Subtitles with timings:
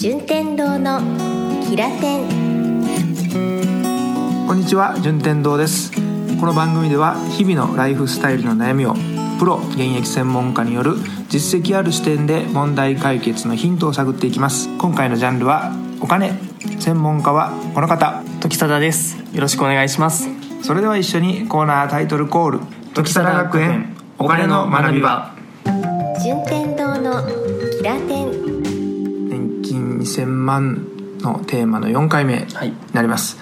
[0.00, 0.98] 順天堂の
[1.68, 2.86] キラテン
[4.46, 5.92] こんにちは順天堂です。
[6.40, 8.94] この番組では日々のライフスタイルの悩みを
[9.38, 10.94] プロ現役専門家による
[11.28, 14.74] 実績ある視点で問題解決のヒントを探っていきます。
[14.78, 16.32] 今回のジャンルはお金。
[16.78, 18.22] 専門家はこの方。
[18.40, 19.18] 時貞です。
[19.34, 20.30] よろしくお願いします。
[20.62, 22.60] それでは一緒にコーナータイトルコール。
[22.94, 23.94] 時貞学園。
[24.18, 25.34] お金の学び場。
[26.24, 27.22] 順天堂の
[27.76, 28.59] キラテン
[30.00, 30.86] 2000万
[31.20, 32.46] のテーマの4回目に
[32.92, 33.38] なります、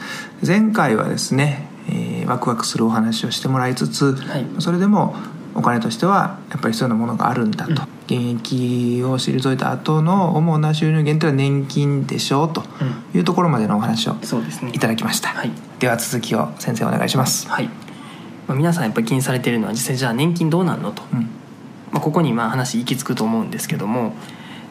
[0.47, 4.47] 前回はですね、えーワクワクするお話をしてもらいつつ、はい。
[4.59, 5.17] それでも
[5.55, 7.73] お金としてはやっぱり必要なものがあるんだと、
[8.07, 12.63] 現役を退いた後の主な収入源というのは年金でしょうと
[13.15, 14.17] いうところまでのお話を
[14.73, 15.51] いただきました、はい。
[15.79, 17.65] では続きを先生お願いします、はい、
[18.47, 21.21] まあ、皆さんやっぱり気にされているのは実際じゃあ年金どうなんのと、うん。
[21.91, 24.15] まあ、ここにまあ話行き着くと思うんですけども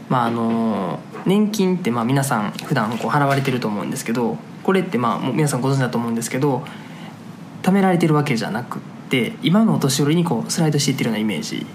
[0.08, 6.64] まああの年金ってまあ皆さん普段こう払われてると思うんですけどこれってまあもう皆さんご存知だと思うんですけど
[7.64, 11.66] 貯められてるわけじゃなくって今のお年寄りにこうスライドしていってるようなイメージ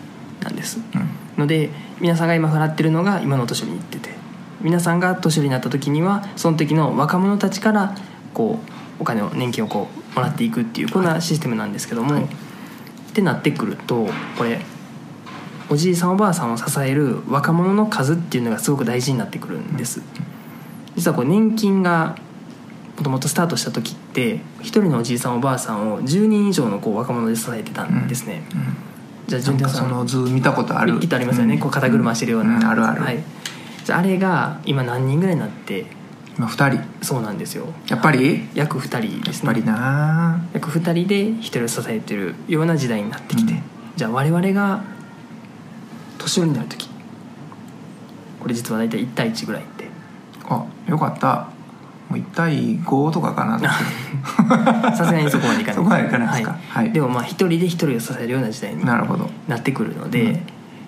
[0.43, 0.79] なんです。
[0.79, 1.09] うん。
[1.39, 4.11] ので皆さんが今払ってるのが今のお年寄りに行ってて
[4.63, 7.95] 皆さんが年寄りになった時にはその時の若者たちから
[8.33, 8.59] こ
[8.99, 12.25] うお金を年金をこうもらっていくっていうこんなシステムなんですけども、はい。
[12.25, 12.27] っ
[13.15, 14.61] てなってくるとこれ
[15.73, 20.03] おじいさんおばあさんを支える若者の数っていうのがすごく大事になってくるんです、
[20.97, 22.15] 実はこう年金が
[22.99, 28.43] もともとスタートした時って一人のおじいさんおばあさんを10人以上のこう若者で支えてたんですね、
[29.27, 31.01] じゃあなんかそ順天さんの図見たことある。
[31.01, 33.19] きっとありますよね、こう肩車してるような、んあるある、はい、
[33.83, 35.87] じゃああれが今何人ぐらいになって
[36.37, 37.05] 今2人。
[37.05, 37.67] そうなんですよ。
[37.89, 38.47] やっぱり？
[38.55, 39.47] 約2人ですね。
[39.47, 40.45] やっぱりな。
[40.53, 43.63] 約2人で1人を支えてるような時代になってきて、うん。
[43.97, 44.92] じゃあ我々が
[46.23, 46.89] 年寄りになる時。
[48.41, 49.87] これ実は大体1対1ぐらいって。
[50.49, 51.49] あよかった。
[52.09, 53.65] もう1対5とかかなと。
[54.97, 55.75] さすがにそこまでいかない。
[55.77, 56.59] そこまでいかないですか。
[56.69, 56.93] はい。
[56.93, 59.31] でもまあ1人で1人を支えるような時代になるほど。
[59.49, 60.41] なってくるので、うん。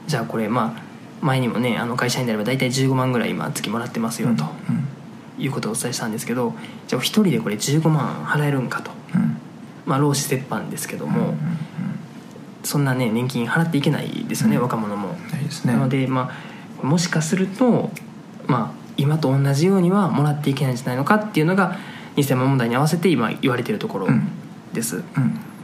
[0.06, 0.83] じゃあこれまあ
[1.23, 4.84] 前にもねあの会社員であれば大体15万ぐらい今月もらってますよと、うん。
[5.43, 6.55] いうことをお伝えしたんですけど
[6.87, 8.91] じゃあ1人でこれ15万払えるんかと。
[9.15, 9.37] うん。
[9.87, 11.37] まあ労使折半ですけども、うんうん。
[12.65, 14.62] そんなね年金払っていけないですよね、うん。
[14.62, 15.04] 若者も、
[15.44, 15.72] ないですね。
[15.75, 16.31] なのでま
[16.82, 17.91] あもしかすると
[18.47, 21.78] まあ今と同じようにはもらっていけないんじゃないのかっていうのが
[22.16, 24.28] 2000万問題に合わせて今言われているところうん。
[24.72, 25.05] です、うん。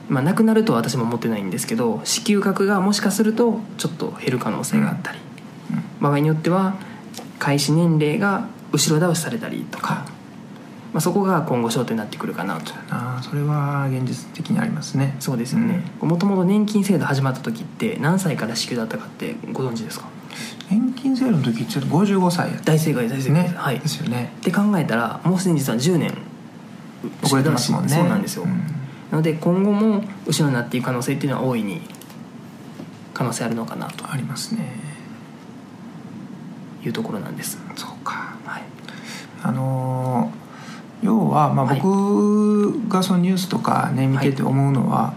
[0.08, 5.18] まあ、なくなるとは私も思ってないんですけど支給額がもしかするとちょっと減る可能性があったり、
[6.00, 6.76] 場合によっては
[7.38, 10.06] 開始年齢が後ろ倒しされたりとか、
[10.92, 12.72] まあ、そこが今後焦点になってくるかなと。
[12.90, 15.14] ああそれは現実的にありますね。
[15.20, 15.84] そうですよね。
[16.00, 20.08] もともと年金制度始まった時って何歳から支給だったかってご存知ですか？
[20.68, 23.42] 年金制度の時ちょっと55歳大正解大正解。
[23.44, 23.54] ね。
[23.56, 23.78] はい。
[23.78, 24.32] ですよね。
[24.38, 26.12] って考えたらもうすでに実は10年
[27.22, 27.88] 遅れてますもんね。
[27.90, 28.50] そうなんですよ、うん。
[28.50, 31.82] なので今後も後ろになっていく可能性っていうのは大いに
[33.14, 34.10] 可能性あるのかなと。
[34.10, 34.72] ありますね。
[36.84, 37.58] いうところなんです。
[37.76, 38.34] そうか。
[38.44, 38.62] はい。
[39.44, 40.39] あのー
[41.02, 41.80] 要は、まあ、はい。
[41.80, 45.14] 僕がそのニュースとかね見てて思うのは、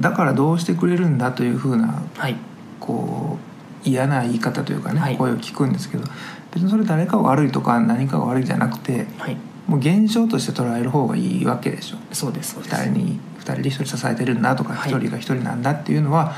[0.00, 2.36] だからどうしてくれるんだというふうなはい。
[2.80, 3.38] こ
[3.84, 5.16] う嫌な言い方というかね、はい。
[5.16, 6.04] 声を聞くんですけど
[6.52, 9.36] 別にそれ誰かが悪いとか何かが悪いじゃなくてはい。
[9.66, 11.96] もう現象として捉える方がいいわけでしょ。
[12.12, 12.76] そうですそうです。
[12.76, 14.92] 2人に2人で1人支えてるんだとかはい。
[14.92, 16.34] 1人が1人なんだっていうのは、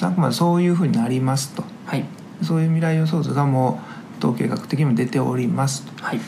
[0.00, 1.64] あくまでそういうふうになりますと。
[1.86, 2.04] はい。
[2.42, 3.80] そういう未来予想図がも
[4.16, 6.02] う統計学的にも出ておりますと。
[6.02, 6.20] はい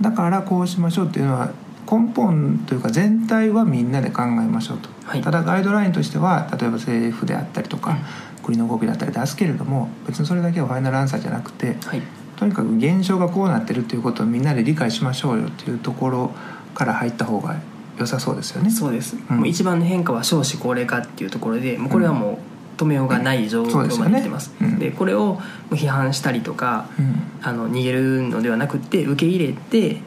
[0.00, 1.52] だからこうしましょうっていうのは
[1.90, 5.22] 根本というか全体はみんなで考えましょうと、はい。
[5.22, 7.98] ただガイドラインとしては例えば政府であったりとか、
[8.42, 12.02] 国の動きだったり出すけれども別にそれだけはファイナルアンサーじゃなくてはい。
[12.36, 16.30] とにかく現象がこうなってるっていうことをみんなで理解しましょうよっていうところ
[16.74, 17.60] から入った方が
[17.98, 18.70] 良さそうですよね。
[18.70, 22.38] そうです、うんもう一番の変化は少子高齢化っていうところでもうこれはもう
[22.80, 24.62] 止めようがない状況まで来てます,、そうです。
[24.64, 24.78] よねうん。
[24.78, 25.38] でこれを
[25.70, 27.14] 批判したりとかうん。
[27.42, 30.00] あの逃げるのではなくって受け入れて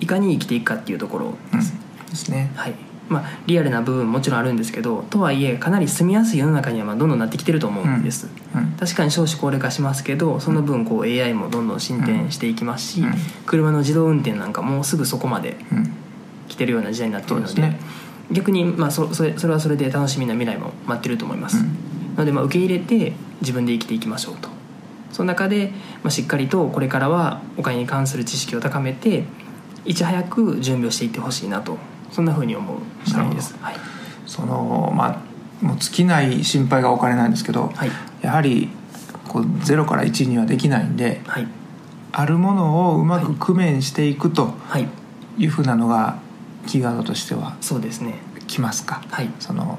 [0.00, 1.34] いかに生きていくかっていうところ。
[1.52, 1.58] うん。
[1.58, 1.74] です、
[2.10, 2.50] ですね。
[2.54, 2.74] はい。
[3.08, 8.72] まあ、リアルな部分もちろんあるんですけどとはいえかなり住みやすい世の中にはまあどんどんなってきてると思うんです、うん。
[8.78, 13.14] 確かに少子高齢化しますけどその分こう AI もどんどん進展していきますし、うん。
[13.46, 15.90] 車の自動運転なんかもうすぐそこまでうん。
[16.48, 17.78] 来てるような時代になってるのでですね。
[18.30, 21.64] 逆にまあそそれそれはそれで楽しみな未来も待ってると思います、
[22.18, 24.48] のでまあ受け入れて自分で生きていきましょうと。
[25.12, 25.72] その中で、
[26.02, 29.24] まあ、しっかりとこれからはお金に関する知識を高めて
[29.84, 31.78] いち早く準備をしていってほしいなと。
[32.10, 33.54] そんなふうに思う次第です。
[33.60, 33.76] はい、
[34.26, 35.22] そのま
[35.62, 37.90] あもう尽きない心配がお金なんですけど、はい。
[38.22, 38.68] やはり
[39.28, 41.48] こう0から1にはできないんではい。
[42.12, 44.88] あるものをうまく工面していくとはい。
[45.38, 45.46] い。
[45.46, 46.18] うふうなのが
[46.66, 48.14] キーワードとしてはそうですね。
[48.46, 49.02] きますか？
[49.10, 49.30] はい。
[49.38, 49.78] その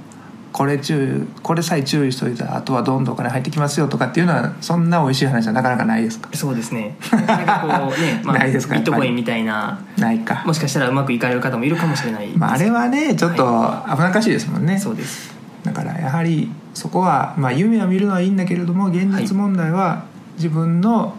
[0.52, 6.30] これ注意これさえ注意しといたらあとはどんどんお金入ってきますよとかっていうのはそんな美味しい話はなかなかないですか？
[6.36, 6.96] そうですね。
[7.14, 8.74] なんかこうね、まあ、ないですか？
[8.74, 10.44] ビットコインみたいなないか。
[10.46, 12.30] もしかしたらうまくいかれる方もいるかもしれない。
[12.36, 13.44] まあ、あれはねちょっと
[13.88, 15.36] 危なっかしいですもんね、そうです。
[15.64, 20.04] だからやはりそこは、まあ、夢を見るのはいいんだけれども現実問題は
[20.38, 21.14] 自分の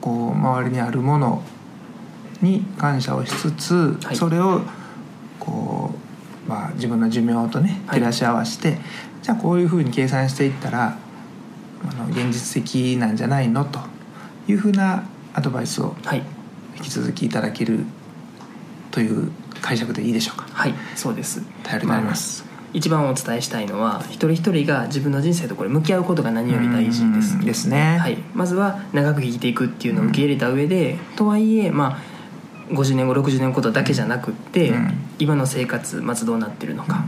[0.00, 1.42] こう周りにあるもの
[2.40, 4.16] に感謝をしつつ、はい。
[4.16, 4.62] それを
[5.38, 5.79] こう、
[6.50, 8.00] まあ、自分の寿命とねはい。
[8.00, 8.76] 照らし合わせて、
[9.22, 10.98] じゃあこういうふうに計算していったら
[11.88, 13.78] あの現実的なんじゃないのと
[14.48, 16.22] いうふうなアドバイスをはい。
[16.76, 17.84] 引き続きいただける
[18.90, 19.30] という
[19.60, 20.46] 解釈でいいでしょうか？
[20.50, 21.42] はいそうです。
[21.62, 27.34] 頼りになります、一番お伝えしたいのは一人一人が自分の人生とこれ向き合うことが何より大事です。
[27.34, 27.98] うんですね。
[28.00, 32.09] はい、まずは長く生きていくっていうのを受け入れた上で、とはいえまあ
[32.70, 34.94] 50年後60年後ことだけじゃなくって、うん。
[35.18, 37.04] 今の生活まずどうなってるのか、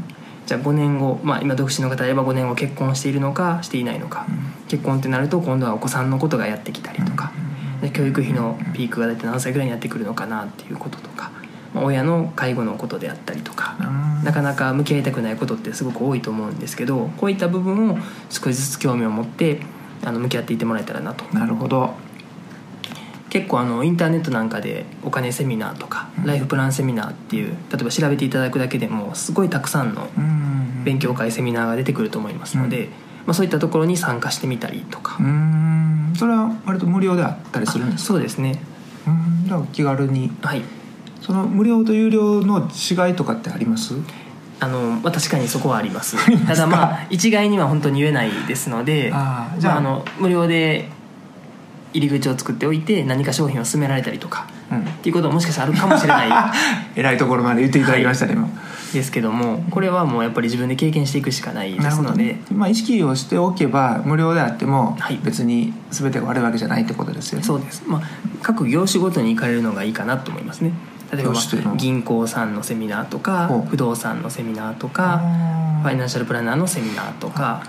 [0.47, 4.26] じゃあ5年後、まあ、今独身の方であれば5年後結婚しているのかしていないのか、
[4.69, 7.32] 結婚ってなると今度はお子さんのことがやってきたりとか、
[7.81, 11.31] で教育費のピークが大体何歳ぐらいにやってくるのかなっていうこととか、
[11.75, 14.25] まあ親の介護のことであったりとか、うん。
[14.25, 17.99] なかなか向き合いたくないことってすごく多いと思うんですけどこういった部分を
[18.31, 19.61] 少しずつ興味を持って
[20.05, 21.25] あの向き合っていってもらえたらなと。
[21.37, 21.94] なるほど
[23.32, 32.90] 結構あのインターネットなんかでお金セミナーとかライフプランセミナーっていう例えば調べていただくだけでもすごいたくさんのうん勉強会セミナーが出てくると思いますので、
[33.25, 35.17] まあ、そういったところに参加してみたりとか。
[35.19, 36.12] う、ん。
[36.14, 38.08] それは割と無料であったりするんですか？
[38.08, 38.58] そうですね。
[39.06, 39.46] うん。
[39.46, 40.31] じゃあ気軽に。
[40.43, 40.62] はい。
[41.23, 43.94] その無料と有料の違いとかってあります？
[44.61, 46.17] あの、まあ、確かにそこはあります。
[46.46, 50.90] ただまあ一概には本当に言えないですのでああじゃあ,、まあ、あの無料で
[51.93, 54.81] 入り口を作っておいて何か商品を勧められたりとかうん。
[54.81, 56.31] っていうことももしかしたらあるかもしれない。
[56.97, 58.49] 偉いところまで言っていただきましたね、今
[58.93, 62.25] ですけどもこれはもうやっぱり自分で経験していくしかないですので。
[62.25, 65.21] ね、まあ、意識をしておけば無料であってもはい。
[65.23, 68.03] 別に全てが悪いわけじゃないってことですよね、そうです、まあ、
[68.43, 70.73] 各業種ごとに行かれるのがいいかなと思いますね。
[71.12, 71.35] 例えば、
[71.77, 75.21] 銀行さんのセミナーとか不動産のセミナーとか
[75.83, 77.62] ファイナンシャルプランナーのセミナーとか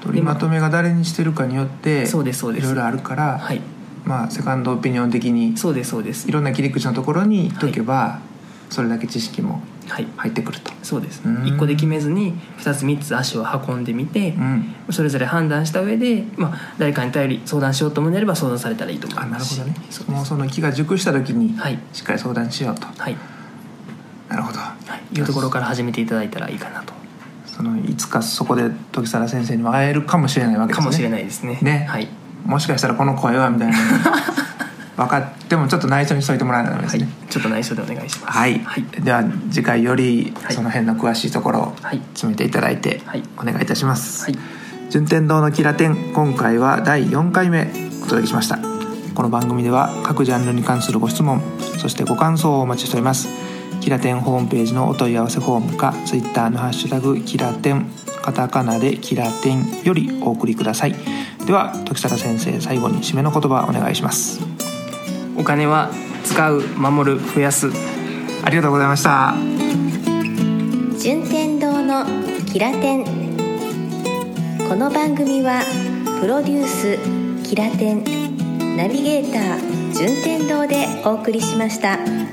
[0.00, 2.64] 取りまとめが誰にしてるかによってそうですそうです。
[2.64, 3.60] いろいろあるから、はい。
[4.04, 6.28] まあ、セカンドオピニオン的にそうですそうです。
[6.28, 8.20] いろんな切り口のところに行っとけば、
[8.70, 10.06] それだけ知識もはい。
[10.16, 11.22] 入ってくると、そうです。
[11.24, 11.36] うん。
[11.44, 19.58] 1個で決めずに2つ3つ足を運んでみて、うん、それぞれ判断した上で、まあ、誰かに頼り相談しようと思えれば相談されたらいいと思あいますし。
[19.58, 19.86] なるほどね。
[19.90, 21.78] そもうその気が熟した時にはい。
[21.92, 23.16] しっかり相談しようと、はい、
[24.28, 24.58] なるほど。
[24.58, 24.76] は
[25.12, 26.95] い、いうところから始めていただいたらいいかなと
[27.56, 30.84] そのいつかそこで時貞先生にも会えるかもしれないわけですね。
[30.84, 31.58] かもしれないですね。
[31.62, 31.86] ね。
[31.88, 32.08] はい、
[32.44, 33.76] もしかしたらこの声はみたいな。
[34.96, 37.00] 分かってもちょっと内緒にしといてもらえないですはい。
[37.00, 38.38] ね、ちょっと内緒でお願いします。
[38.38, 40.54] はい、はい、では次回よりはい。
[40.54, 42.00] その辺の詳しいところをはい。
[42.14, 43.22] 詰めていただいてはい。
[43.38, 44.38] お願いいたします、はい。
[44.90, 47.70] 順天堂のキラテン今回は第4回目
[48.02, 48.58] お届けしました。
[49.16, 51.40] この番組では各ジャンルに関するご質問
[51.78, 53.45] そしてご感想をお待ちしております
[53.86, 57.86] キラテンホームページのお問い合わせフォームか Twitter の「ハッシュタグキラテン」
[58.20, 60.96] カタカナで「キラテン」よりお送りください。
[61.46, 64.40] では時貞先生最後に締めの言葉お願いします。
[65.38, 65.92] お金は
[66.24, 67.70] 使う守る増やす。
[68.42, 69.36] ありがとうございました。
[70.98, 72.04] 順天堂の
[72.44, 73.04] キラテン。
[74.68, 75.62] この番組は
[76.20, 76.98] プロデュース
[77.48, 78.02] キラテン
[78.76, 82.25] ナビゲーター順天堂でお送りしました。